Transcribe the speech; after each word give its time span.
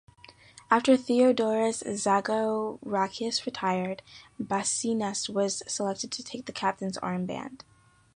After 0.71 0.97
Theodoros 0.97 1.83
Zagorakis 1.85 3.45
retired, 3.45 4.01
Basinas 4.41 5.29
was 5.29 5.61
selected 5.71 6.11
to 6.13 6.23
take 6.23 6.47
the 6.47 6.51
captains 6.51 6.97
arm 6.97 7.27
band. 7.27 7.63